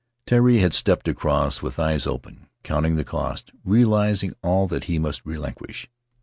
Tari 0.25 0.57
had 0.57 0.73
stepped 0.73 1.07
across 1.07 1.61
with 1.61 1.77
eyes 1.77 2.07
open, 2.07 2.47
counting 2.63 2.95
the 2.95 3.03
cost, 3.03 3.51
realizing 3.63 4.33
all 4.41 4.65
that 4.65 4.85
he 4.85 4.97
must 4.97 5.21
relinquish. 5.27 5.91